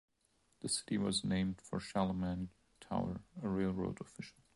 [0.61, 4.41] The city was named for Charlemagne Tower, a railroad official.